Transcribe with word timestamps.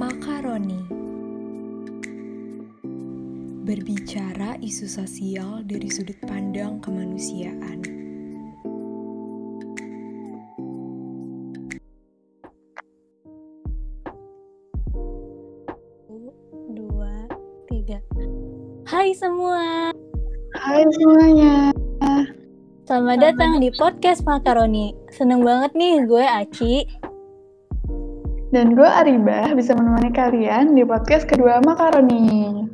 Makaroni 0.00 0.80
Berbicara 3.68 4.56
isu 4.64 4.88
sosial 4.88 5.60
dari 5.68 5.92
sudut 5.92 6.16
pandang 6.24 6.80
kemanusiaan 6.80 7.84
dua, 16.72 17.28
tiga. 17.68 18.00
Hai 18.88 19.12
semua, 19.12 19.92
Hai 20.56 20.80
semuanya. 20.96 21.76
selamat 22.88 23.18
datang 23.20 23.60
di 23.60 23.68
podcast 23.76 24.24
Makaroni. 24.24 24.96
Seneng 25.12 25.44
banget 25.44 25.76
nih 25.76 26.08
gue 26.08 26.24
Aci. 26.24 26.88
Dan 28.50 28.74
gue 28.74 28.82
Ariba 28.82 29.54
bisa 29.54 29.78
menemani 29.78 30.10
kalian 30.10 30.74
di 30.74 30.82
podcast 30.82 31.22
kedua 31.30 31.62
Makaroni. 31.62 32.66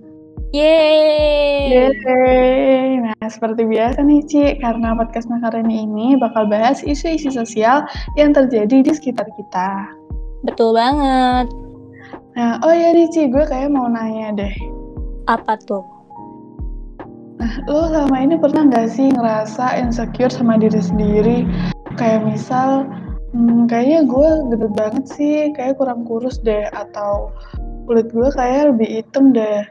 Yeay! 0.57 1.69
Yeay. 1.69 3.05
Nah, 3.05 3.29
seperti 3.29 3.69
biasa 3.69 4.01
nih, 4.01 4.25
Ci, 4.25 4.57
karena 4.65 4.97
podcast 4.97 5.29
Makaroni 5.29 5.85
ini 5.85 6.17
bakal 6.17 6.49
bahas 6.49 6.81
isu-isu 6.81 7.29
sosial 7.29 7.85
yang 8.17 8.33
terjadi 8.33 8.89
di 8.89 8.93
sekitar 8.97 9.29
kita. 9.37 9.93
Betul 10.49 10.73
banget. 10.81 11.53
Nah, 12.41 12.57
oh 12.65 12.73
ya 12.73 12.97
nih, 12.97 13.13
Ci, 13.13 13.29
gue 13.29 13.45
kayak 13.45 13.69
mau 13.69 13.85
nanya 13.85 14.33
deh. 14.33 14.55
Apa 15.29 15.61
tuh? 15.61 15.85
Nah, 17.37 17.53
lo 17.69 17.93
selama 17.93 18.17
ini 18.17 18.41
pernah 18.41 18.65
nggak 18.65 18.89
sih 18.89 19.13
ngerasa 19.13 19.77
insecure 19.77 20.33
sama 20.33 20.57
diri 20.57 20.81
sendiri? 20.81 21.45
Kayak 22.01 22.25
misal, 22.25 22.89
hmm, 23.37 23.69
kayaknya 23.69 24.09
gue 24.09 24.29
gede 24.57 24.69
banget 24.73 25.05
sih, 25.13 25.37
kayak 25.53 25.77
kurang 25.77 26.09
kurus 26.09 26.41
deh, 26.41 26.65
atau 26.73 27.29
kulit 27.85 28.09
gue 28.09 28.29
kayak 28.33 28.73
lebih 28.73 28.89
hitam 29.05 29.37
deh. 29.37 29.63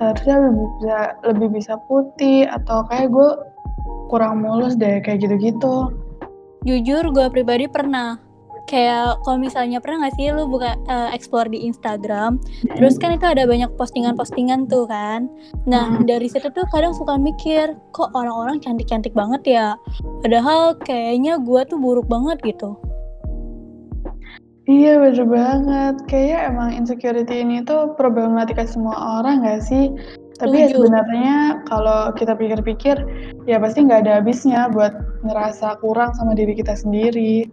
Seharusnya 0.00 0.36
lebih 0.48 0.66
bisa, 0.80 0.98
lebih 1.28 1.48
bisa 1.52 1.74
putih, 1.86 2.48
atau 2.48 2.88
kayak 2.88 3.12
gue 3.12 3.28
kurang 4.08 4.40
mulus 4.40 4.74
deh, 4.80 4.98
kayak 5.04 5.22
gitu-gitu. 5.22 5.92
Jujur 6.64 7.04
gue 7.12 7.26
pribadi 7.28 7.68
pernah. 7.68 8.16
Kayak 8.70 9.18
kalau 9.26 9.42
misalnya 9.42 9.82
pernah 9.82 10.06
gak 10.06 10.14
sih 10.16 10.30
lu 10.30 10.46
buka 10.46 10.78
eh, 10.86 11.10
explore 11.12 11.50
di 11.50 11.66
Instagram, 11.66 12.38
terus 12.78 12.94
kan 12.94 13.18
itu 13.18 13.26
ada 13.26 13.42
banyak 13.42 13.68
postingan-postingan 13.74 14.70
tuh 14.70 14.86
kan. 14.86 15.26
Nah 15.66 15.98
Hmm. 15.98 16.06
dari 16.06 16.30
situ 16.30 16.46
tuh 16.54 16.62
kadang 16.70 16.94
suka 16.94 17.18
mikir, 17.18 17.74
kok 17.90 18.14
orang-orang 18.14 18.62
cantik-cantik 18.62 19.12
banget 19.18 19.58
ya. 19.58 19.68
Padahal 20.22 20.78
kayaknya 20.78 21.42
gue 21.42 21.60
tuh 21.66 21.76
buruk 21.76 22.06
banget 22.06 22.38
gitu. 22.46 22.78
Iya 24.70 25.02
bener 25.02 25.26
banget. 25.26 25.94
Kayaknya 26.06 26.38
emang 26.54 26.70
insecurity 26.78 27.42
ini 27.42 27.66
tuh 27.66 27.98
problematika 27.98 28.62
semua 28.62 28.94
orang 29.18 29.42
gak 29.42 29.66
sih? 29.66 29.90
Tapi 30.38 30.58
ya 30.58 30.74
sebenarnya 30.74 31.62
kalau 31.66 32.10
kita 32.14 32.34
pikir-pikir, 32.34 32.98
ya 33.46 33.62
pasti 33.62 33.86
nggak 33.86 34.06
ada 34.06 34.18
habisnya 34.18 34.66
buat 34.74 34.90
ngerasa 35.22 35.78
kurang 35.78 36.10
sama 36.18 36.34
diri 36.34 36.58
kita 36.58 36.74
sendiri. 36.74 37.46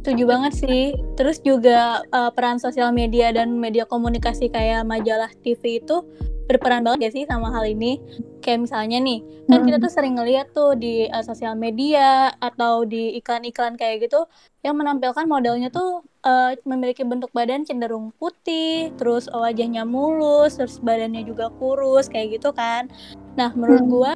Setuju 0.00 0.24
banget 0.28 0.52
sih. 0.54 0.84
Terus 1.18 1.42
juga 1.42 2.04
uh, 2.14 2.30
peran 2.30 2.62
sosial 2.62 2.94
media 2.94 3.34
dan 3.34 3.58
media 3.58 3.84
komunikasi 3.84 4.48
kayak 4.48 4.86
majalah 4.86 5.30
TV 5.42 5.82
itu 5.82 6.06
berperan 6.50 6.82
banget 6.82 7.06
ya 7.06 7.10
sih 7.14 7.24
sama 7.30 7.54
hal 7.54 7.62
ini. 7.70 8.02
Kayak 8.42 8.66
misalnya 8.66 8.98
nih, 8.98 9.22
kan 9.46 9.62
kita 9.62 9.78
Mm. 9.78 9.84
tuh 9.86 9.92
sering 9.94 10.14
ngeliat 10.18 10.50
tuh 10.50 10.74
di 10.74 11.06
uh, 11.06 11.22
sosial 11.22 11.54
media 11.54 12.34
atau 12.42 12.82
di 12.82 13.14
iklan-iklan 13.22 13.78
kayak 13.78 14.10
gitu 14.10 14.26
yang 14.66 14.74
menampilkan 14.74 15.30
modelnya 15.30 15.70
tuh 15.70 16.02
uh, 16.26 16.52
memiliki 16.66 17.06
bentuk 17.06 17.30
badan 17.30 17.62
cenderung 17.62 18.10
putih, 18.18 18.90
terus 18.98 19.30
wajahnya 19.30 19.86
mulus, 19.86 20.58
terus 20.58 20.82
badannya 20.82 21.22
juga 21.22 21.54
kurus 21.62 22.10
kayak 22.10 22.42
gitu 22.42 22.50
kan. 22.50 22.90
Nah, 23.38 23.54
menurut 23.54 23.86
Hmm. 23.86 23.92
gua 23.92 24.10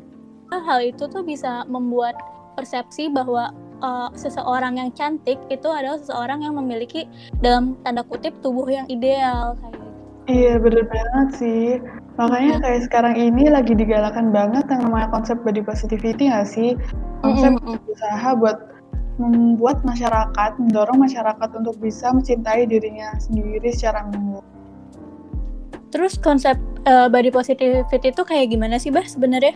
hal 0.54 0.80
itu 0.82 1.06
tuh 1.06 1.22
bisa 1.22 1.62
membuat 1.70 2.14
persepsi 2.54 3.10
bahwa 3.10 3.50
uh, 3.82 4.08
seseorang 4.14 4.78
yang 4.78 4.90
cantik 4.94 5.38
itu 5.50 5.68
adalah 5.68 5.98
seseorang 5.98 6.46
yang 6.46 6.54
memiliki 6.54 7.10
dalam 7.42 7.74
tanda 7.82 8.06
kutip 8.06 8.34
tubuh 8.40 8.66
yang 8.70 8.86
ideal 8.86 9.58
kayak 9.58 9.74
gitu. 9.74 9.90
Iya 10.24 10.52
bener 10.56 10.84
banget 10.88 11.28
sih. 11.36 11.66
Makanya 12.14 12.62
kayak 12.62 12.80
sekarang 12.86 13.14
ini 13.18 13.50
lagi 13.50 13.74
digalakan 13.74 14.30
banget 14.30 14.70
yang 14.70 14.86
namanya 14.86 15.10
konsep 15.10 15.34
body 15.42 15.66
positivity 15.66 16.30
nggak 16.30 16.46
sih? 16.46 16.78
Konsep 17.26 17.58
berusaha 17.58 18.28
buat 18.38 18.58
membuat 19.18 19.82
masyarakat, 19.82 20.50
mendorong 20.58 20.98
masyarakat 20.98 21.48
untuk 21.58 21.74
bisa 21.78 22.10
mencintai 22.10 22.66
dirinya 22.66 23.14
sendiri 23.18 23.66
secara 23.74 24.06
menyeluruh. 24.10 24.46
Terus 25.94 26.18
konsep 26.18 26.58
uh, 26.86 27.06
body 27.06 27.30
positivity 27.30 28.10
itu 28.10 28.22
kayak 28.26 28.50
gimana 28.50 28.78
sih, 28.82 28.90
Bah 28.90 29.06
sebenarnya? 29.06 29.54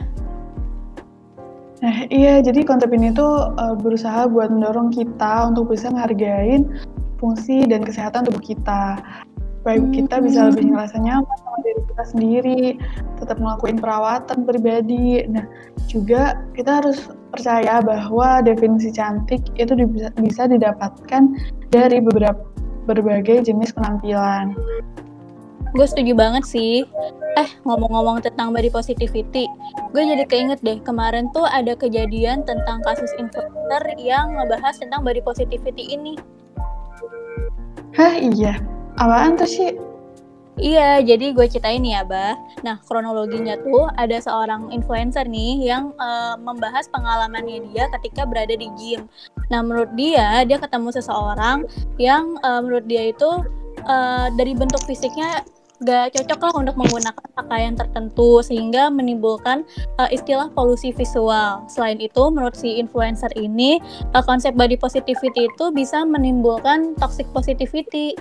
Nah, 1.79 2.11
iya, 2.11 2.43
jadi 2.43 2.67
konsep 2.67 2.91
ini 2.91 3.15
tuh 3.15 3.55
uh, 3.55 3.75
berusaha 3.79 4.27
buat 4.27 4.51
mendorong 4.51 4.91
kita 4.91 5.51
untuk 5.51 5.71
bisa 5.75 5.91
menghargain 5.95 6.67
fungsi 7.23 7.67
dan 7.67 7.87
kesehatan 7.87 8.27
tubuh 8.27 8.43
kita. 8.43 8.99
Supaya 9.63 9.79
kita 9.91 10.23
bisa 10.23 10.47
Hmm. 10.47 10.49
lebih 10.55 10.65
ngerasa 10.75 10.97
nyaman 11.03 11.39
diri 11.69 11.81
kita 11.93 12.05
sendiri, 12.09 12.63
tetap 13.21 13.37
ngelakuin 13.37 13.77
perawatan 13.77 14.49
pribadi. 14.49 15.29
Nah, 15.29 15.45
juga 15.85 16.41
kita 16.57 16.81
harus 16.81 17.13
percaya 17.29 17.85
bahwa 17.85 18.41
definisi 18.41 18.89
cantik 18.89 19.45
itu 19.61 19.77
bisa, 19.77 20.09
bisa 20.17 20.49
didapatkan 20.49 21.37
dari 21.69 22.01
beberapa 22.01 22.41
berbagai 22.89 23.45
jenis 23.53 23.77
penampilan. 23.77 24.57
Gue 25.77 25.85
setuju 25.85 26.17
banget 26.17 26.49
sih. 26.49 26.89
Eh, 27.37 27.51
ngomong-ngomong 27.63 28.25
tentang 28.25 28.51
body 28.51 28.73
positivity, 28.73 29.47
gue 29.95 30.03
jadi 30.03 30.27
keinget 30.27 30.59
deh, 30.65 30.83
kemarin 30.83 31.31
tuh 31.31 31.47
ada 31.47 31.77
kejadian 31.79 32.43
tentang 32.43 32.83
kasus 32.83 33.15
influencer 33.15 33.95
yang 33.95 34.35
ngebahas 34.35 34.75
tentang 34.81 35.07
body 35.07 35.23
positivity 35.23 35.95
ini. 35.95 36.19
Hah, 37.95 38.19
iya. 38.19 38.59
Apaan 38.99 39.39
tuh 39.39 39.47
sih? 39.47 39.71
Iya, 40.59 40.99
jadi 41.07 41.31
gue 41.31 41.47
ceritain 41.47 41.81
ya, 41.87 42.03
Bah. 42.03 42.35
Nah, 42.67 42.83
kronologinya 42.83 43.55
tuh 43.63 43.87
ada 43.95 44.19
seorang 44.19 44.75
influencer 44.75 45.23
nih 45.31 45.71
yang 45.71 45.95
eh, 45.95 46.35
membahas 46.43 46.91
pengalamannya 46.91 47.71
dia 47.71 47.87
ketika 47.99 48.27
berada 48.27 48.59
di 48.59 48.67
gym. 48.75 49.07
Nah, 49.55 49.63
menurut 49.63 49.95
dia, 49.95 50.43
dia 50.43 50.59
ketemu 50.59 50.91
seseorang 50.91 51.63
yang 52.03 52.35
eh, 52.43 52.61
menurut 52.61 52.91
dia 52.91 53.15
itu 53.15 53.31
eh, 53.87 54.27
dari 54.35 54.53
bentuk 54.59 54.83
fisiknya 54.83 55.47
gak 55.79 56.11
cocok 56.11 56.41
lah 56.43 56.55
untuk 56.59 56.75
menggunakan 56.75 57.27
pakaian 57.39 57.79
tertentu 57.79 58.43
sehingga 58.43 58.91
menimbulkan 58.91 59.63
eh, 60.03 60.11
istilah 60.11 60.51
polusi 60.51 60.91
visual. 60.91 61.63
Selain 61.71 62.03
itu, 62.03 62.23
menurut 62.35 62.59
si 62.59 62.83
influencer 62.83 63.31
ini, 63.39 63.79
eh, 64.11 64.25
konsep 64.27 64.59
body 64.59 64.75
positivity 64.75 65.47
itu 65.47 65.65
bisa 65.71 66.03
menimbulkan 66.03 66.99
toxic 66.99 67.31
positivity. 67.31 68.19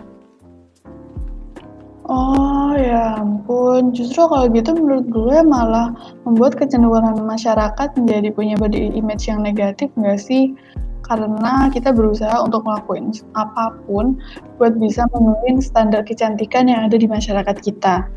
Oh 2.08 2.72
ya 2.72 3.20
ampun, 3.20 3.92
justru 3.92 4.24
kalau 4.32 4.48
gitu 4.48 4.72
menurut 4.72 5.12
gue 5.12 5.38
malah 5.44 5.92
membuat 6.24 6.56
kecenderungan 6.56 7.20
masyarakat 7.28 8.00
menjadi 8.00 8.32
punya 8.32 8.56
body 8.56 8.96
image 8.96 9.28
yang 9.28 9.44
negatif 9.44 9.92
nggak 10.00 10.16
sih? 10.16 10.56
Karena 11.04 11.68
kita 11.68 11.92
berusaha 11.92 12.40
untuk 12.40 12.64
ngelakuin 12.64 13.12
apa 13.36 13.76
pun 13.84 14.16
buat 14.56 14.80
bisa 14.80 15.04
memenuhi 15.12 15.60
standar 15.60 16.08
kecantikan 16.08 16.72
yang 16.72 16.88
ada 16.88 16.96
di 16.96 17.12
masyarakat 17.12 17.60
kita. 17.60 18.08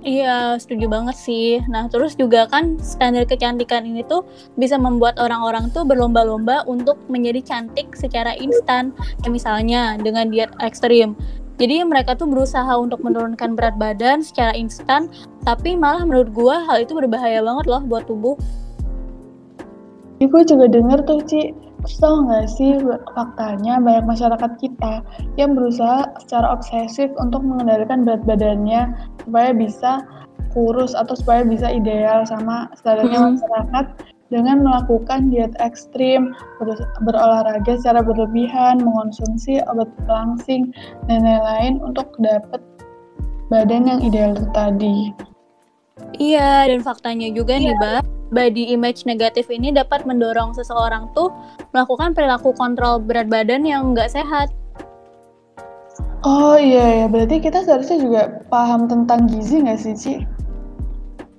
Iya, 0.00 0.56
setuju 0.56 0.88
banget 0.88 1.12
sih. 1.12 1.60
Nah, 1.68 1.84
terus 1.92 2.16
juga 2.16 2.48
kan 2.48 2.80
standar 2.80 3.28
kecantikan 3.28 3.84
ini 3.84 4.00
tuh 4.00 4.24
bisa 4.56 4.80
membuat 4.80 5.20
orang-orang 5.20 5.68
tuh 5.76 5.84
berlomba-lomba 5.84 6.64
untuk 6.64 6.96
menjadi 7.12 7.44
cantik 7.44 7.92
secara 7.92 8.32
instan. 8.40 8.96
Kayak 9.20 9.32
misalnya 9.36 9.80
dengan 10.00 10.32
diet 10.32 10.50
ekstrim. 10.64 11.12
Jadi 11.60 11.84
mereka 11.84 12.16
tuh 12.16 12.24
berusaha 12.24 12.72
untuk 12.80 13.04
menurunkan 13.04 13.52
berat 13.52 13.76
badan 13.76 14.24
secara 14.24 14.56
instan, 14.56 15.12
tapi 15.44 15.76
malah 15.76 16.08
menurut 16.08 16.32
gua 16.32 16.64
hal 16.64 16.80
itu 16.80 16.96
berbahaya 16.96 17.44
banget 17.44 17.68
loh 17.68 17.84
buat 17.84 18.08
tubuh. 18.08 18.40
Ini 20.20 20.28
gue 20.28 20.42
juga 20.44 20.68
denger 20.68 21.00
tuh, 21.08 21.20
Ci, 21.24 21.52
Terus 21.80 21.96
tau 21.96 22.28
nggak 22.28 22.46
sih 22.60 22.76
faktanya 23.16 23.80
banyak 23.80 24.04
masyarakat 24.04 24.52
kita 24.60 25.00
yang 25.40 25.56
berusaha 25.56 26.12
secara 26.20 26.52
obsesif 26.52 27.08
untuk 27.16 27.40
mengendalikan 27.40 28.04
berat 28.04 28.20
badannya 28.28 28.92
supaya 29.24 29.56
bisa 29.56 30.04
kurus 30.52 30.92
atau 30.92 31.16
supaya 31.16 31.40
bisa 31.40 31.72
ideal 31.72 32.28
sama 32.28 32.68
standarnya 32.76 33.16
Mm-mm. 33.16 33.32
masyarakat 33.40 33.86
dengan 34.30 34.62
melakukan 34.62 35.28
diet 35.28 35.52
ekstrim, 35.58 36.32
ber- 36.62 36.88
berolahraga 37.02 37.76
secara 37.76 38.00
berlebihan, 38.00 38.80
mengonsumsi 38.80 39.58
obat 39.66 39.90
pelangsing, 40.06 40.70
dan 41.10 41.26
lain-lain 41.26 41.82
untuk 41.82 42.14
dapat 42.22 42.62
badan 43.50 43.90
yang 43.90 44.00
ideal 44.00 44.38
tadi. 44.54 45.10
Iya, 46.16 46.70
dan 46.70 46.80
faktanya 46.80 47.28
juga 47.34 47.58
nih, 47.58 47.74
Mbak, 47.76 48.02
body 48.30 48.72
image 48.72 49.04
negatif 49.04 49.50
ini 49.50 49.74
dapat 49.74 50.06
mendorong 50.06 50.54
seseorang 50.54 51.10
tuh 51.12 51.34
melakukan 51.74 52.14
perilaku 52.14 52.54
kontrol 52.54 53.02
berat 53.02 53.26
badan 53.26 53.66
yang 53.66 53.92
nggak 53.92 54.08
sehat. 54.10 54.54
Oh 56.20 56.54
iya 56.60 57.04
ya, 57.04 57.06
berarti 57.08 57.40
kita 57.40 57.64
seharusnya 57.64 57.98
juga 57.98 58.22
paham 58.52 58.86
tentang 58.86 59.24
gizi 59.26 59.64
nggak 59.64 59.80
sih, 59.80 59.94
Ci? 59.96 60.14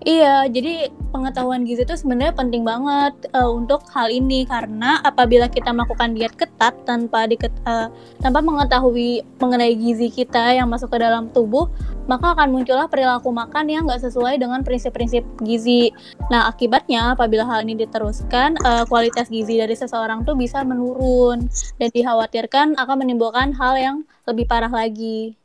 Iya, 0.02 0.50
jadi 0.50 0.90
pengetahuan 1.14 1.62
gizi 1.62 1.86
itu 1.86 1.94
sebenarnya 1.94 2.34
penting 2.34 2.66
banget 2.66 3.14
uh, 3.38 3.54
untuk 3.54 3.86
hal 3.94 4.10
ini 4.10 4.50
karena 4.50 4.98
apabila 5.06 5.46
kita 5.46 5.70
melakukan 5.70 6.18
diet 6.18 6.34
ketat 6.34 6.74
tanpa 6.90 7.30
diket, 7.30 7.54
uh, 7.70 7.86
tanpa 8.18 8.42
mengetahui 8.42 9.22
mengenai 9.38 9.78
gizi 9.78 10.10
kita 10.10 10.58
yang 10.58 10.74
masuk 10.74 10.90
ke 10.90 10.98
dalam 10.98 11.30
tubuh, 11.30 11.70
maka 12.10 12.34
akan 12.34 12.50
muncullah 12.50 12.90
perilaku 12.90 13.30
makan 13.30 13.70
yang 13.70 13.86
nggak 13.86 14.02
sesuai 14.02 14.42
dengan 14.42 14.66
prinsip-prinsip 14.66 15.22
gizi. 15.46 15.94
Nah, 16.34 16.50
akibatnya 16.50 17.14
apabila 17.14 17.46
hal 17.46 17.62
ini 17.62 17.86
diteruskan, 17.86 18.58
uh, 18.66 18.90
kualitas 18.90 19.30
gizi 19.30 19.62
dari 19.62 19.78
seseorang 19.78 20.26
tuh 20.26 20.34
bisa 20.34 20.66
menurun 20.66 21.46
dan 21.78 21.90
dikhawatirkan 21.94 22.74
akan 22.74 22.96
menimbulkan 23.06 23.54
hal 23.54 23.78
yang 23.78 23.98
lebih 24.26 24.50
parah 24.50 24.74
lagi. 24.74 25.41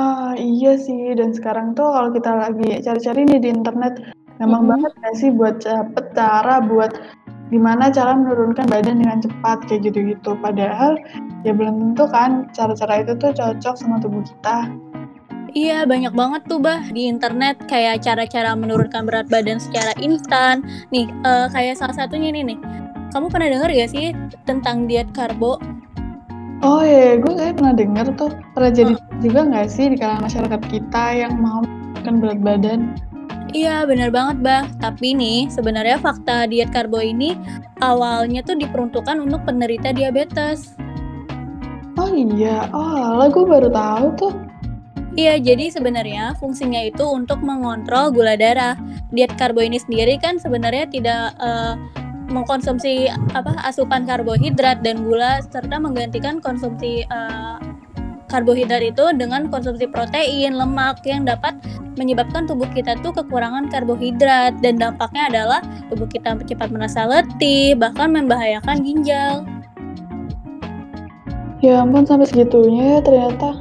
Ah, 0.00 0.32
iya 0.32 0.80
sih, 0.80 1.12
dan 1.12 1.36
sekarang 1.36 1.76
tuh 1.76 1.84
kalau 1.84 2.08
kita 2.08 2.32
lagi 2.32 2.80
cari-cari 2.80 3.28
nih 3.28 3.36
di 3.36 3.48
internet, 3.52 4.00
gampang 4.40 4.64
Mhm. 4.64 4.70
banget 4.72 4.92
nggak 4.96 5.14
sih 5.20 5.28
buat 5.28 5.60
dapet 5.60 6.04
cara 6.16 6.64
buat 6.64 6.92
gimana 7.52 7.92
cara 7.92 8.16
menurunkan 8.16 8.64
badan 8.72 8.96
dengan 9.04 9.20
cepat 9.20 9.68
kayak 9.68 9.92
gitu-gitu. 9.92 10.40
Padahal 10.40 10.96
ya 11.44 11.52
belum 11.52 11.92
tentu 11.92 12.08
kan 12.08 12.48
cara-cara 12.56 13.04
itu 13.04 13.12
tuh 13.20 13.36
cocok 13.36 13.74
sama 13.76 14.00
tubuh 14.00 14.24
kita. 14.24 14.72
Iya, 15.52 15.82
banyak 15.84 16.14
banget 16.14 16.46
tuh 16.48 16.62
bah 16.62 16.80
di 16.94 17.10
internet 17.10 17.60
kayak 17.68 18.06
cara-cara 18.06 18.54
menurunkan 18.56 19.02
berat 19.04 19.26
badan 19.28 19.60
secara 19.60 19.92
instan. 20.00 20.62
Nih, 20.94 21.10
eh, 21.10 21.46
kayak 21.52 21.76
salah 21.76 21.92
satunya 21.92 22.32
ini 22.32 22.54
nih. 22.54 22.58
Kamu 23.10 23.28
pernah 23.28 23.50
dengar 23.52 23.68
gak 23.74 23.90
sih 23.90 24.14
tentang 24.46 24.86
diet 24.86 25.10
karbo? 25.10 25.58
Oh 26.60 26.84
iya, 26.84 27.16
gue 27.16 27.32
kayak 27.32 27.56
pernah 27.56 27.72
denger 27.72 28.06
tuh, 28.20 28.36
pernah 28.52 28.68
jadi 28.68 28.92
juga 29.24 29.48
nggak 29.48 29.68
sih 29.72 29.88
di 29.88 29.96
kalangan 29.96 30.28
masyarakat 30.28 30.60
kita 30.68 31.04
yang 31.16 31.40
mau 31.40 31.64
menurunkan 31.64 32.16
berat 32.20 32.40
badan? 32.44 32.80
Iya, 33.56 33.88
benar 33.88 34.12
banget, 34.12 34.36
Bah. 34.44 34.64
Tapi 34.76 35.16
nih, 35.16 35.48
sebenarnya 35.48 35.96
fakta 35.96 36.44
diet 36.46 36.68
karbo 36.68 37.00
ini 37.00 37.32
awalnya 37.80 38.44
tuh 38.44 38.60
diperuntukkan 38.60 39.18
untuk 39.24 39.40
penderita 39.48 39.90
diabetes. 39.90 40.76
Oh 41.96 42.12
iya, 42.12 42.68
oh 42.76 43.18
lah 43.18 43.32
gue 43.32 43.44
baru 43.48 43.72
tahu 43.72 44.06
tuh. 44.20 44.34
Iya, 45.18 45.42
jadi 45.42 45.74
sebenarnya 45.74 46.38
fungsinya 46.38 46.84
itu 46.86 47.02
untuk 47.02 47.42
mengontrol 47.42 48.14
gula 48.14 48.38
darah. 48.38 48.78
Diet 49.10 49.34
karbo 49.34 49.64
ini 49.64 49.80
sendiri 49.80 50.20
kan 50.22 50.38
sebenarnya 50.38 50.86
tidak 50.86 51.34
eh, 51.42 51.74
mengkonsumsi 52.30 53.10
apa 53.34 53.58
asupan 53.66 54.06
karbohidrat 54.06 54.80
dan 54.86 55.02
gula 55.02 55.42
serta 55.42 55.76
menggantikan 55.82 56.38
konsumsi 56.38 57.04
eh, 57.04 57.58
karbohidrat 58.30 58.94
itu 58.94 59.04
dengan 59.18 59.50
konsumsi 59.50 59.90
protein, 59.90 60.54
lemak 60.54 61.02
yang 61.02 61.26
dapat 61.26 61.58
menyebabkan 61.98 62.46
tubuh 62.46 62.70
kita 62.70 62.96
tuh 63.02 63.10
kekurangan 63.10 63.68
karbohidrat 63.68 64.56
dan 64.62 64.78
dampaknya 64.78 65.28
adalah 65.28 65.60
tubuh 65.90 66.06
kita 66.06 66.38
cepat 66.38 66.70
merasa 66.70 67.04
letih, 67.04 67.74
bahkan 67.74 68.14
membahayakan 68.14 68.80
ginjal. 68.86 69.44
Ya 71.60 71.84
ampun 71.84 72.08
sampai 72.08 72.24
segitunya 72.24 72.96
ya 72.96 72.98
ternyata. 73.04 73.59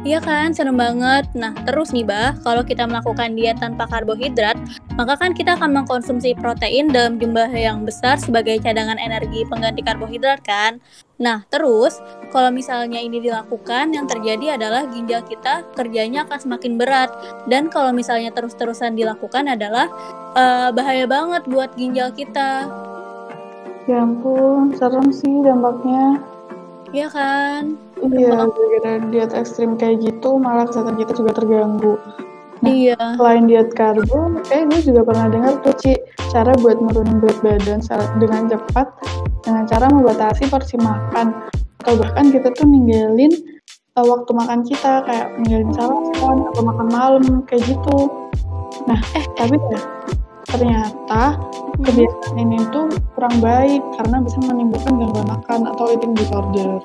Iya 0.00 0.16
kan, 0.24 0.56
serem 0.56 0.80
banget. 0.80 1.28
Nah, 1.36 1.52
terus 1.68 1.92
nih, 1.92 2.08
Bah, 2.08 2.32
kalau 2.40 2.64
kita 2.64 2.88
melakukan 2.88 3.36
diet 3.36 3.60
tanpa 3.60 3.84
karbohidrat, 3.84 4.56
maka 4.96 5.12
kan 5.20 5.36
kita 5.36 5.60
akan 5.60 5.76
mengkonsumsi 5.76 6.32
protein 6.40 6.88
dalam 6.88 7.20
jumlah 7.20 7.52
yang 7.52 7.84
besar 7.84 8.16
sebagai 8.16 8.56
cadangan 8.64 8.96
energi 8.96 9.44
pengganti 9.44 9.84
karbohidrat 9.84 10.40
kan. 10.40 10.80
Nah, 11.20 11.44
terus 11.52 12.00
kalau 12.32 12.48
misalnya 12.48 12.96
ini 12.96 13.20
dilakukan, 13.20 13.92
yang 13.92 14.08
terjadi 14.08 14.56
adalah 14.56 14.88
ginjal 14.88 15.20
kita 15.20 15.68
kerjanya 15.76 16.24
akan 16.24 16.48
semakin 16.48 16.80
berat. 16.80 17.12
Dan 17.44 17.68
kalau 17.68 17.92
misalnya 17.92 18.32
terus-terusan 18.32 18.96
dilakukan 18.96 19.52
adalah 19.52 19.92
eh, 20.32 20.72
bahaya 20.72 21.04
banget 21.04 21.44
buat 21.44 21.76
ginjal 21.76 22.08
kita. 22.16 22.72
Ya 23.84 24.00
ampun, 24.00 24.72
serem 24.80 25.12
sih 25.12 25.44
dampaknya. 25.44 26.39
Iya 26.90 27.06
kan? 27.12 27.62
Iya, 28.00 28.48
gara-gara 28.48 28.92
diet 29.12 29.32
ekstrim 29.36 29.76
kayak 29.76 30.02
gitu, 30.02 30.40
malah 30.40 30.66
kesehatan 30.66 30.96
kita 30.98 31.12
juga 31.14 31.32
terganggu. 31.36 31.94
Nah, 32.60 32.72
iya. 32.72 32.96
Selain 33.16 33.48
diet 33.48 33.72
karbo, 33.72 34.36
kayak 34.48 34.68
gue 34.68 34.80
juga 34.92 35.00
pernah 35.04 35.26
dengar 35.32 35.54
tuh, 35.64 35.72
Ci, 35.80 35.96
cara 36.28 36.52
buat 36.60 36.76
nurunin 36.80 37.20
berat 37.20 37.38
badan 37.40 37.80
dengan 38.20 38.52
cepat 38.52 38.88
dengan 39.44 39.64
cara 39.64 39.86
membatasi 39.88 40.44
porsi 40.52 40.76
makan. 40.76 41.32
Atau 41.80 41.96
bahkan 41.96 42.28
kita 42.28 42.52
tuh 42.52 42.68
ninggalin 42.68 43.32
uh, 43.96 44.04
waktu 44.04 44.30
makan 44.36 44.60
kita, 44.68 45.00
kayak 45.08 45.32
ninggalin 45.40 45.72
sarapan 45.72 46.36
atau 46.52 46.62
makan 46.64 46.88
malam, 46.92 47.24
kayak 47.48 47.64
gitu. 47.64 47.98
Nah, 48.84 49.00
eh, 49.16 49.24
tapi 49.40 49.56
ya, 49.56 49.80
ternyata 50.48 51.36
kebiasaan 51.80 52.36
ini 52.40 52.58
tuh 52.72 52.88
kurang 53.16 53.36
baik 53.40 53.82
karena 54.00 54.16
bisa 54.24 54.38
menimbulkan 54.44 54.96
gangguan 54.96 55.26
makan 55.28 55.60
atau 55.68 55.84
eating 55.92 56.12
disorder. 56.16 56.80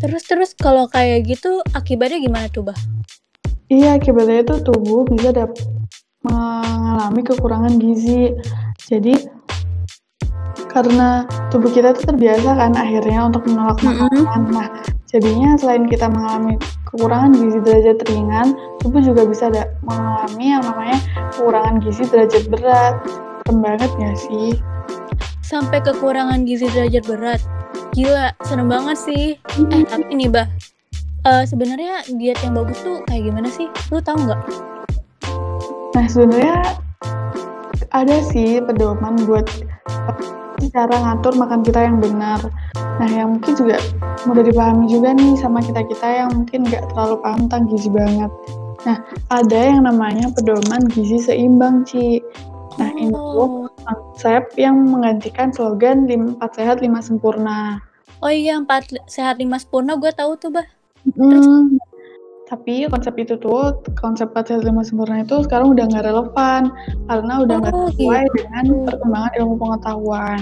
Terus-terus 0.00 0.54
kalau 0.56 0.86
kayak 0.86 1.26
gitu 1.28 1.60
akibatnya 1.74 2.22
gimana 2.22 2.46
tuh, 2.48 2.70
Bah? 2.70 2.78
Iya, 3.70 3.98
akibatnya 3.98 4.42
itu 4.42 4.54
tubuh 4.66 5.06
bisa 5.06 5.30
dap 5.30 5.54
mengalami 6.26 7.22
kekurangan 7.22 7.78
gizi. 7.78 8.34
Jadi 8.90 9.14
karena 10.70 11.26
tubuh 11.50 11.70
kita 11.70 11.94
itu 11.94 12.06
terbiasa 12.06 12.54
kan 12.54 12.72
akhirnya 12.78 13.26
untuk 13.26 13.46
menolak 13.50 13.78
makanan. 13.82 14.40
Nah, 14.50 14.68
jadinya 15.10 15.58
selain 15.58 15.86
kita 15.90 16.06
mengalami 16.06 16.54
kekurangan 16.90 17.30
gizi 17.34 17.58
derajat 17.62 17.98
ringan, 18.10 18.58
tubuh 18.82 19.02
juga 19.02 19.22
bisa 19.26 19.50
da- 19.50 19.70
mengalami 19.86 20.46
yang 20.58 20.62
namanya 20.66 20.98
kekurangan 21.34 21.78
gizi 21.82 22.04
derajat 22.10 22.44
berat. 22.50 22.94
Serem 23.46 23.58
banget 23.62 23.90
gak 23.98 24.16
sih? 24.18 24.54
sampai 25.50 25.82
kekurangan 25.82 26.46
gizi 26.46 26.70
derajat 26.70 27.04
berat. 27.10 27.42
Gila, 27.90 28.30
serem 28.46 28.70
banget 28.70 28.94
sih. 29.02 29.24
Eh, 29.74 29.82
tapi 29.82 30.06
ini 30.14 30.30
bah, 30.30 30.46
eh, 31.26 31.42
sebenarnya 31.42 32.06
diet 32.14 32.38
yang 32.46 32.54
bagus 32.54 32.78
tuh 32.86 33.02
kayak 33.10 33.26
gimana 33.26 33.50
sih? 33.50 33.66
Lu 33.90 33.98
tahu 33.98 34.30
nggak? 34.30 34.40
Nah, 35.90 36.06
sebenarnya 36.06 36.78
ada 37.90 38.16
sih 38.30 38.62
pedoman 38.62 39.18
buat 39.26 39.50
cara 40.68 40.92
ngatur 40.92 41.32
makan 41.40 41.64
kita 41.64 41.80
yang 41.88 41.96
benar. 41.96 42.40
Nah, 43.00 43.08
yang 43.08 43.40
mungkin 43.40 43.56
juga 43.56 43.80
mudah 44.28 44.44
dipahami 44.44 44.84
juga 44.92 45.16
nih 45.16 45.40
sama 45.40 45.64
kita-kita 45.64 46.04
yang 46.04 46.28
mungkin 46.36 46.68
nggak 46.68 46.92
terlalu 46.92 47.16
paham 47.24 47.48
tentang 47.48 47.64
gizi 47.72 47.88
banget. 47.88 48.28
Nah, 48.84 48.96
ada 49.32 49.56
yang 49.56 49.88
namanya 49.88 50.28
pedoman 50.36 50.84
gizi 50.92 51.16
seimbang, 51.16 51.88
Ci. 51.88 52.20
Nah, 52.76 52.92
ini 52.96 53.12
tuh 53.12 53.40
Oh, 53.40 53.64
konsep 53.84 54.52
yang 54.56 54.88
menggantikan 54.88 55.48
slogan 55.52 56.04
4 56.04 56.40
sehat 56.52 56.80
5 56.80 57.00
sempurna. 57.00 57.80
oh 58.20 58.28
iya, 58.28 58.60
empat 58.60 58.92
sehat 59.08 59.40
lima 59.40 59.56
sempurna 59.56 59.96
gue 59.96 60.12
tahu 60.12 60.36
tuh 60.36 60.52
bah. 60.52 60.68
Hmm, 61.16 61.80
tapi 62.50 62.90
konsep 62.90 63.14
itu 63.14 63.38
tuh, 63.38 63.78
konsep 63.94 64.34
4 64.34 64.42
sehat 64.50 64.62
5 64.66 64.82
sempurna 64.82 65.22
itu 65.22 65.46
sekarang 65.46 65.70
udah 65.78 65.86
nggak 65.86 66.02
relevan 66.02 66.74
karena 67.06 67.34
udah 67.46 67.56
nggak 67.62 67.74
Oh, 67.78 67.86
sesuai 67.94 68.26
gitu. 68.26 68.34
dengan 68.42 68.64
perkembangan 68.90 69.32
ilmu 69.38 69.54
pengetahuan. 69.54 70.40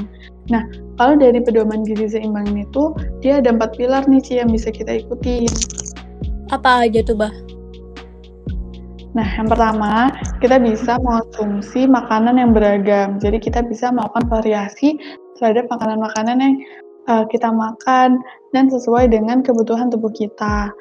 Nah, 0.49 0.65
kalau 0.97 1.15
dari 1.21 1.37
pedoman 1.45 1.85
gizi 1.85 2.09
seimbang 2.09 2.49
ini 2.49 2.65
tuh, 2.73 2.97
dia 3.21 3.45
ada 3.45 3.53
empat 3.53 3.77
pilar 3.77 4.09
nih 4.09 4.25
Ci 4.25 4.41
yang 4.41 4.49
bisa 4.49 4.73
kita 4.73 5.05
ikuti. 5.05 5.45
Apa 6.49 6.89
aja 6.89 7.05
tuh 7.05 7.13
bah? 7.13 7.35
Nah, 9.13 9.29
yang 9.37 9.45
pertama, 9.53 10.09
kita 10.41 10.57
bisa 10.57 10.97
mengonsumsi 11.05 11.85
makanan 11.85 12.41
yang 12.41 12.57
beragam. 12.57 13.21
Jadi 13.21 13.37
kita 13.37 13.61
bisa 13.69 13.93
melakukan 13.93 14.25
variasi 14.33 14.97
terhadap 15.37 15.69
makanan-makanan 15.69 16.37
yang 16.41 16.55
uh, 17.13 17.25
kita 17.29 17.53
makan 17.53 18.17
dan 18.57 18.73
sesuai 18.73 19.13
dengan 19.13 19.45
kebutuhan 19.45 19.93
tubuh 19.93 20.13
kita. 20.17 20.73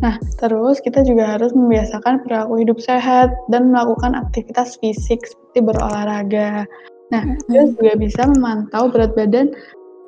Nah, 0.00 0.16
terus 0.40 0.80
kita 0.80 1.04
juga 1.04 1.36
harus 1.36 1.52
membiasakan 1.52 2.24
perilaku 2.24 2.64
hidup 2.64 2.78
sehat 2.80 3.28
dan 3.52 3.68
melakukan 3.68 4.16
aktivitas 4.16 4.80
fisik 4.80 5.20
seperti 5.28 5.60
berolahraga. 5.60 6.64
Nah, 7.12 7.22
kita 7.44 7.76
juga 7.76 7.92
bisa 8.00 8.24
memantau 8.24 8.88
berat 8.88 9.12
badan 9.12 9.52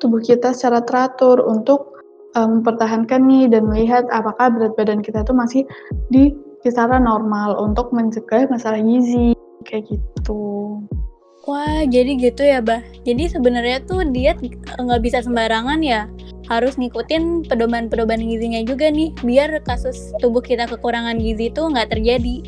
tubuh 0.01 0.19
kita 0.19 0.57
secara 0.57 0.81
teratur 0.81 1.37
untuk 1.45 2.01
um, 2.33 2.59
mempertahankan 2.59 3.29
nih 3.29 3.45
dan 3.47 3.69
melihat 3.69 4.03
apakah 4.09 4.49
berat 4.51 4.73
badan 4.73 5.05
kita 5.05 5.21
itu 5.21 5.33
masih 5.37 5.61
di 6.09 6.33
kisaran 6.65 7.05
normal 7.05 7.55
untuk 7.61 7.93
mencegah 7.93 8.49
masalah 8.49 8.81
gizi 8.81 9.37
kayak 9.69 9.85
gitu. 9.85 10.81
Wah, 11.45 11.85
jadi 11.85 12.17
gitu 12.17 12.41
ya 12.41 12.57
bah. 12.57 12.81
Jadi 13.05 13.29
sebenarnya 13.29 13.85
tuh 13.85 14.01
diet 14.09 14.41
nggak 14.81 15.01
bisa 15.05 15.21
sembarangan 15.21 15.77
ya. 15.85 16.09
Harus 16.49 16.77
ngikutin 16.77 17.45
pedoman-pedoman 17.45 18.21
gizinya 18.21 18.61
juga 18.65 18.89
nih, 18.89 19.13
biar 19.21 19.61
kasus 19.65 20.13
tubuh 20.21 20.41
kita 20.41 20.65
kekurangan 20.65 21.21
gizi 21.21 21.53
itu 21.53 21.61
nggak 21.61 21.93
terjadi. 21.93 22.41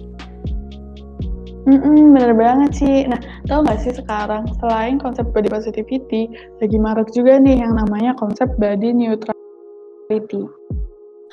Mm-mm, 1.67 2.15
bener 2.15 2.31
banget 2.31 2.71
sih. 2.79 3.03
Nah, 3.11 3.19
tau 3.43 3.59
gak 3.59 3.83
sih 3.83 3.91
sekarang 3.91 4.47
selain 4.63 4.95
konsep 5.03 5.27
body 5.35 5.51
positivity, 5.51 6.31
lagi 6.63 6.77
marak 6.79 7.11
juga 7.11 7.43
nih 7.43 7.59
yang 7.59 7.75
namanya 7.75 8.15
konsep 8.15 8.47
body 8.55 8.95
neutrality. 8.95 10.47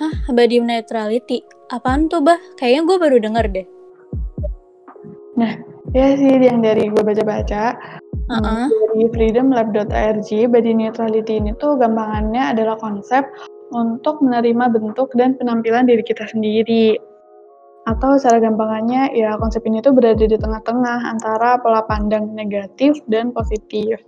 Hah, 0.03 0.15
body 0.35 0.59
neutrality? 0.59 1.39
Apaan 1.71 2.11
tuh, 2.11 2.19
Bah? 2.19 2.43
Kayaknya 2.59 2.83
gue 2.83 2.97
baru 2.99 3.17
denger 3.23 3.47
deh. 3.55 3.67
Nah, 5.39 5.55
ya 5.95 6.19
sih 6.19 6.43
yang 6.43 6.61
dari 6.61 6.91
gue 6.91 7.03
baca-baca, 7.07 7.79
uh 8.29 8.35
-uh. 8.35 8.67
dari 8.67 9.07
freedomlab.org, 9.15 10.29
body 10.29 10.73
neutrality 10.75 11.39
ini 11.39 11.55
tuh 11.63 11.79
gampangannya 11.79 12.53
adalah 12.53 12.75
konsep 12.83 13.23
untuk 13.71 14.19
menerima 14.21 14.75
bentuk 14.75 15.15
dan 15.15 15.39
penampilan 15.39 15.87
diri 15.87 16.03
kita 16.03 16.27
sendiri. 16.27 16.99
Atau 17.85 18.17
secara 18.17 18.41
gampangannya, 18.41 19.13
ya 19.13 19.37
konsep 19.37 19.61
ini 19.69 19.85
tuh 19.85 19.93
berada 19.93 20.25
di 20.25 20.35
tengah-tengah 20.35 21.05
antara 21.05 21.61
pola 21.61 21.85
pandang 21.85 22.33
negatif 22.33 22.97
dan 23.13 23.31
positif. 23.31 24.01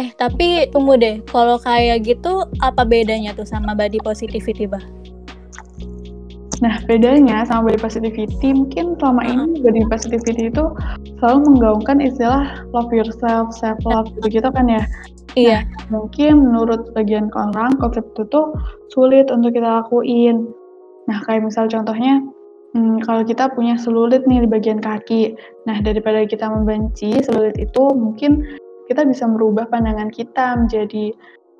Eh, 0.00 0.08
tapi 0.16 0.70
tunggu 0.72 0.96
deh, 0.96 1.20
kalau 1.28 1.60
kayak 1.60 2.08
gitu, 2.08 2.48
apa 2.64 2.86
bedanya 2.88 3.36
tuh 3.36 3.44
sama 3.44 3.76
body 3.76 4.00
positivity, 4.00 4.64
Bah? 4.64 4.80
Nah, 6.62 6.78
bedanya 6.86 7.42
sama 7.42 7.74
body 7.74 7.82
positivity, 7.82 8.54
mungkin 8.54 8.94
selama 9.02 9.26
ini 9.26 9.58
body 9.66 9.82
positivity 9.90 10.46
itu 10.46 10.70
selalu 11.18 11.50
menggaungkan 11.50 11.98
istilah 11.98 12.62
love 12.70 12.94
yourself, 12.94 13.50
self 13.50 13.82
love 13.82 14.06
gitu 14.22 14.38
gitu 14.38 14.48
kan 14.54 14.70
ya. 14.70 14.86
Iya. 15.34 15.66
Nah, 15.66 16.06
mungkin 16.06 16.54
menurut 16.54 16.94
bagian 16.94 17.34
orang 17.34 17.74
konsep 17.82 18.06
itu 18.14 18.22
tuh 18.30 18.54
sulit 18.94 19.26
untuk 19.34 19.58
kita 19.58 19.82
lakuin. 19.82 20.54
Nah, 21.10 21.18
kayak 21.26 21.50
misal 21.50 21.66
contohnya, 21.66 22.22
hmm, 22.78 23.02
kalau 23.02 23.26
kita 23.26 23.50
punya 23.50 23.74
selulit 23.74 24.22
nih 24.30 24.46
di 24.46 24.48
bagian 24.48 24.78
kaki. 24.78 25.34
Nah, 25.66 25.82
daripada 25.82 26.22
kita 26.22 26.46
membenci 26.46 27.18
selulit 27.26 27.58
itu, 27.58 27.90
mungkin 27.90 28.46
kita 28.86 29.02
bisa 29.02 29.26
merubah 29.26 29.66
pandangan 29.66 30.14
kita 30.14 30.62
menjadi 30.62 31.10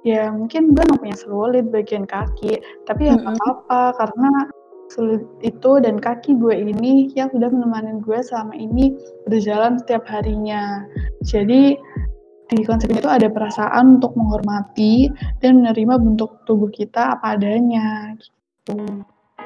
ya 0.02 0.34
mungkin 0.34 0.74
gue 0.74 0.82
nggak 0.82 0.98
punya 0.98 1.14
selulit 1.14 1.64
bagian 1.70 2.02
kaki, 2.06 2.58
tapi 2.90 3.06
ya 3.06 3.14
mm 3.14 3.22
-hmm. 3.22 3.38
apa-apa 3.38 3.82
karena 4.02 4.30
sulit 4.92 5.24
itu 5.40 5.80
dan 5.80 5.96
kaki 5.96 6.36
gue 6.36 6.52
ini 6.52 7.08
yang 7.16 7.32
sudah 7.32 7.48
menemani 7.48 8.04
gue 8.04 8.20
selama 8.20 8.52
ini 8.52 8.92
berjalan 9.24 9.80
setiap 9.80 10.04
harinya. 10.04 10.84
Jadi 11.24 11.80
di 12.52 12.62
konsep 12.68 12.92
itu 12.92 13.08
ada 13.08 13.32
perasaan 13.32 13.96
untuk 13.96 14.12
menghormati 14.12 15.08
dan 15.40 15.64
menerima 15.64 15.96
bentuk 15.96 16.44
tubuh 16.44 16.68
kita 16.68 17.16
apa 17.16 17.40
adanya. 17.40 18.12
Gitu. 18.20 18.76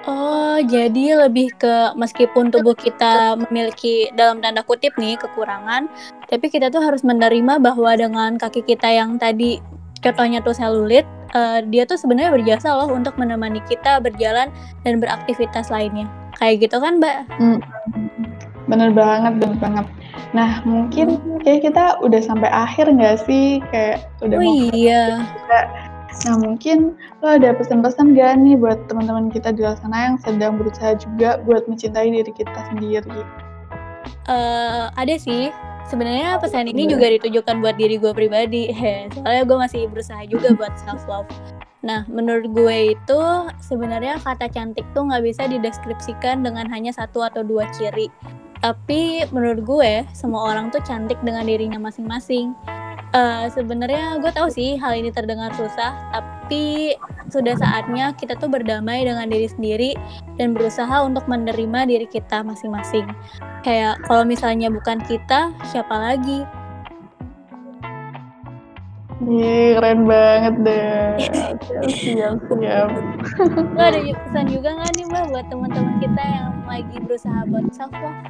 Oh, 0.07 0.59
jadi 0.63 1.27
lebih 1.27 1.55
ke 1.59 1.95
meskipun 1.99 2.51
tubuh 2.55 2.75
kita 2.79 3.35
memiliki 3.47 4.11
dalam 4.15 4.39
tanda 4.39 4.63
kutip 4.63 4.95
nih 4.99 5.19
kekurangan, 5.19 5.91
tapi 6.31 6.47
kita 6.47 6.71
tuh 6.71 6.79
harus 6.83 7.03
menerima 7.03 7.59
bahwa 7.59 7.91
dengan 7.97 8.39
kaki 8.39 8.63
kita 8.63 8.87
yang 8.87 9.19
tadi 9.19 9.59
contohnya 10.05 10.39
tuh 10.45 10.55
selulit, 10.55 11.03
uh, 11.37 11.59
dia 11.69 11.85
tuh 11.85 12.01
sebenarnya 12.01 12.33
berjasa 12.33 12.73
loh 12.73 12.89
untuk 12.89 13.21
menemani 13.21 13.61
kita 13.69 14.01
berjalan 14.01 14.49
dan 14.83 14.99
beraktivitas 14.99 15.69
lainnya. 15.69 16.09
Kayak 16.41 16.69
gitu 16.69 16.77
kan, 16.81 16.97
Mbak? 17.01 17.19
Hmm. 17.37 17.61
Bener 18.67 18.91
banget, 18.91 19.39
bener 19.39 19.59
banget. 19.61 19.87
Nah, 20.35 20.65
mungkin 20.67 21.21
kayak 21.45 21.71
kita 21.71 22.01
udah 22.03 22.21
sampai 22.25 22.51
akhir 22.51 22.91
nggak 22.91 23.23
sih? 23.29 23.63
Kayak 23.71 24.09
udah 24.25 24.37
oh, 24.41 24.43
mau 24.43 24.57
iya. 24.75 25.05
Kita. 25.23 25.61
Nah, 26.17 26.37
mungkin 26.41 26.97
lo 27.21 27.37
ada 27.37 27.53
pesan-pesan 27.53 28.17
gak 28.17 28.41
nih 28.41 28.57
buat 28.57 28.89
teman-teman 28.89 29.29
kita 29.29 29.53
di 29.53 29.61
luar 29.61 29.77
sana 29.77 30.11
yang 30.11 30.17
sedang 30.17 30.57
berusaha 30.57 30.97
juga 30.97 31.37
buat 31.45 31.69
mencintai 31.69 32.09
diri 32.09 32.33
kita 32.33 32.57
sendiri? 32.73 33.21
Uh, 34.25 34.89
ada 34.97 35.15
sih 35.21 35.53
sebenarnya 35.87 36.39
pesan 36.43 36.71
ini 36.71 36.91
juga 36.91 37.07
ditujukan 37.19 37.63
buat 37.63 37.77
diri 37.79 37.97
gue 37.99 38.13
pribadi 38.13 38.75
soalnya 39.15 39.43
gue 39.47 39.57
masih 39.59 39.81
berusaha 39.91 40.23
juga 40.27 40.53
buat 40.55 40.75
self 40.83 41.07
love 41.07 41.31
nah 41.87 42.03
menurut 42.11 42.51
gue 42.51 42.99
itu 42.99 43.21
sebenarnya 43.63 44.19
kata 44.19 44.51
cantik 44.51 44.83
tuh 44.91 45.07
nggak 45.07 45.23
bisa 45.23 45.47
dideskripsikan 45.47 46.43
dengan 46.43 46.67
hanya 46.67 46.91
satu 46.91 47.23
atau 47.23 47.47
dua 47.47 47.63
ciri. 47.71 48.11
Tapi 48.59 49.23
menurut 49.31 49.63
gue 49.63 49.93
semua 50.11 50.51
orang 50.51 50.75
tuh 50.75 50.83
cantik 50.83 51.15
dengan 51.23 51.47
dirinya 51.47 51.79
masing-masing. 51.79 52.57
Uh, 53.15 53.47
sebenarnya 53.55 54.19
gue 54.19 54.33
tahu 54.35 54.51
sih 54.51 54.75
hal 54.81 54.99
ini 54.99 55.15
terdengar 55.15 55.55
susah, 55.55 55.95
tapi 56.11 56.97
sudah 57.31 57.55
saatnya 57.59 58.15
kita 58.15 58.39
tuh 58.39 58.47
berdamai 58.51 59.03
dengan 59.03 59.27
diri 59.27 59.49
sendiri 59.51 59.91
dan 60.39 60.55
berusaha 60.55 61.03
untuk 61.03 61.27
menerima 61.27 61.91
diri 61.91 62.07
kita 62.07 62.43
masing-masing. 62.47 63.07
Kayak 63.67 63.99
kalau 64.07 64.23
misalnya 64.23 64.71
bukan 64.71 65.03
kita, 65.05 65.51
siapa 65.71 65.95
lagi? 65.95 66.47
Iya, 69.27 69.81
keren 69.81 70.01
banget 70.05 70.55
deh. 70.61 71.09
siap, 71.91 72.37
siap. 72.47 72.89
Lo 73.75 73.81
ada 73.81 73.99
pesan 73.99 74.47
juga 74.53 74.77
nggak 74.77 74.93
nih 74.93 75.07
mbak 75.09 75.25
buat 75.33 75.47
teman-teman 75.49 75.97
kita 76.05 76.23
yang 76.23 76.53
lagi 76.69 76.97
berusaha 77.01 77.41
buat 77.49 77.65
self 77.73 77.95
love? 77.97 78.21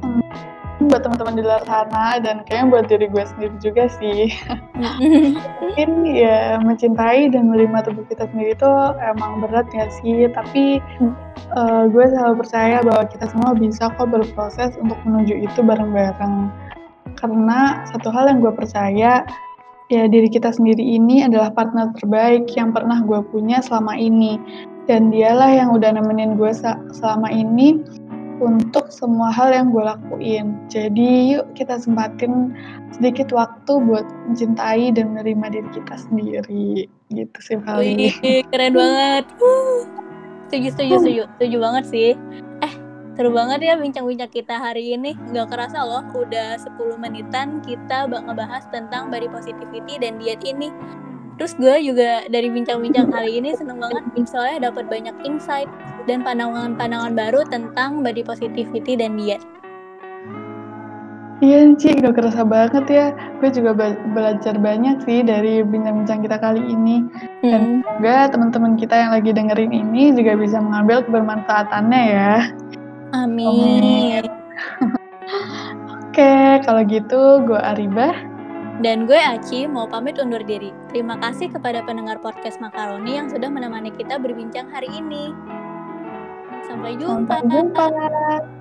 Hmm 0.00 0.49
buat 0.88 1.04
teman-teman 1.04 1.36
di 1.36 1.42
luar 1.44 1.60
sana 1.68 2.16
dan 2.24 2.40
kayaknya 2.48 2.66
buat 2.72 2.84
diri 2.88 3.06
gue 3.12 3.24
sendiri 3.36 3.56
juga 3.60 3.84
sih. 4.00 4.32
Mungkin 5.60 5.90
ya 6.08 6.56
mencintai 6.64 7.28
dan 7.28 7.52
menerima 7.52 7.84
tubuh 7.84 8.04
kita 8.08 8.24
sendiri 8.32 8.56
itu 8.56 8.72
emang 9.04 9.44
berat 9.44 9.68
ya 9.76 9.92
sih? 10.00 10.24
Tapi 10.32 10.80
uh, 11.52 11.84
gue 11.92 12.04
selalu 12.08 12.40
percaya 12.40 12.80
bahwa 12.80 13.04
kita 13.12 13.28
semua 13.28 13.52
bisa 13.52 13.92
kok 13.92 14.08
berproses 14.08 14.72
untuk 14.80 14.96
menuju 15.04 15.44
itu 15.44 15.60
bareng-bareng. 15.60 16.48
Karena 17.20 17.84
satu 17.92 18.08
hal 18.08 18.32
yang 18.32 18.40
gue 18.40 18.52
percaya 18.56 19.20
ya 19.90 20.02
diri 20.06 20.30
kita 20.32 20.54
sendiri 20.54 20.80
ini 20.80 21.26
adalah 21.26 21.52
partner 21.52 21.92
terbaik 21.98 22.48
yang 22.56 22.72
pernah 22.72 23.04
gue 23.04 23.20
punya 23.28 23.60
selama 23.60 24.00
ini. 24.00 24.40
Dan 24.88 25.12
dialah 25.12 25.54
yang 25.54 25.70
udah 25.76 25.92
nemenin 25.92 26.40
gue 26.40 26.50
selama 26.90 27.28
ini 27.30 27.78
untuk 28.40 28.88
semua 28.88 29.28
hal 29.30 29.52
yang 29.52 29.70
gue 29.70 29.84
lakuin. 29.84 30.56
Jadi 30.72 31.36
yuk 31.36 31.46
kita 31.52 31.76
sempatin 31.76 32.56
sedikit 32.96 33.30
waktu 33.30 33.72
buat 33.84 34.08
mencintai 34.32 34.96
dan 34.96 35.14
menerima 35.14 35.46
diri 35.52 35.68
kita 35.76 35.94
sendiri. 36.00 36.88
Gitu 37.12 37.38
sih 37.38 37.60
paling. 37.60 38.10
keren 38.50 38.72
banget. 38.74 39.24
Setuju, 40.50 40.68
setuju, 40.74 40.94
setuju. 40.98 41.22
Setuju 41.36 41.56
banget 41.62 41.84
sih. 41.86 42.10
Eh, 42.64 42.74
seru 43.14 43.30
banget 43.30 43.60
ya 43.62 43.78
bincang-bincang 43.78 44.32
kita 44.32 44.58
hari 44.58 44.96
ini. 44.98 45.14
Gak 45.30 45.52
kerasa 45.52 45.84
loh, 45.84 46.02
udah 46.16 46.58
10 46.58 46.98
menitan 46.98 47.62
kita 47.62 48.10
ngebahas 48.10 48.66
tentang 48.74 49.14
body 49.14 49.30
positivity 49.30 50.02
dan 50.02 50.18
diet 50.18 50.42
ini. 50.42 50.72
Terus 51.40 51.56
gue 51.56 51.76
juga 51.88 52.28
dari 52.28 52.52
bincang-bincang 52.52 53.08
kali 53.08 53.40
ini 53.40 53.56
seneng 53.56 53.80
banget 53.80 54.04
soalnya 54.28 54.68
dapat 54.68 54.92
banyak 54.92 55.16
insight 55.24 55.72
dan 56.04 56.20
pandangan-pandangan 56.20 57.16
baru 57.16 57.48
tentang 57.48 58.04
body 58.04 58.20
positivity 58.20 58.92
dan 58.92 59.16
diet. 59.16 59.40
Iya 61.40 61.72
Ci, 61.80 61.96
gak 61.96 62.20
kerasa 62.20 62.44
banget 62.44 62.84
ya. 62.92 63.06
Gue 63.40 63.48
juga 63.48 63.72
belajar 64.12 64.60
banyak 64.60 65.00
sih 65.08 65.24
dari 65.24 65.64
bincang-bincang 65.64 66.20
kita 66.20 66.36
kali 66.36 66.60
ini. 66.60 67.08
Dan 67.40 67.80
hmm. 67.80 67.88
semoga 67.88 68.16
teman-teman 68.36 68.76
kita 68.76 68.92
yang 69.00 69.16
lagi 69.16 69.32
dengerin 69.32 69.72
ini 69.72 70.12
juga 70.12 70.36
bisa 70.36 70.60
mengambil 70.60 71.00
kebermanfaatannya 71.08 72.02
ya. 72.12 72.36
Amin. 73.16 73.48
Amin. 73.48 74.24
Oke, 76.04 76.60
kalau 76.68 76.84
gitu 76.84 77.48
gue 77.48 77.56
Aribah. 77.56 78.29
Dan 78.80 79.04
gue 79.04 79.20
Aci 79.20 79.68
mau 79.68 79.84
pamit 79.84 80.16
undur 80.16 80.40
diri. 80.40 80.72
Terima 80.88 81.20
kasih 81.20 81.52
kepada 81.52 81.84
pendengar 81.84 82.16
podcast 82.24 82.56
Makaroni 82.64 83.20
yang 83.20 83.28
sudah 83.28 83.52
menemani 83.52 83.92
kita 83.92 84.16
berbincang 84.16 84.72
hari 84.72 84.88
ini. 84.88 85.36
Sampai 86.64 86.96
jumpa. 86.96 87.44
Sampai 87.44 87.60
jumpa. 87.60 88.59